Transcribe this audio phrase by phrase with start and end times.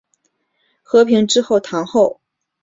[0.81, 2.19] 和平之后堂后。